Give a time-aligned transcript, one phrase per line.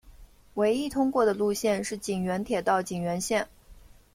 [0.55, 3.47] 唯一通过的路线是井原铁道井原线。